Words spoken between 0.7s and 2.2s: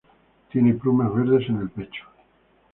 plumas verdes en el pecho.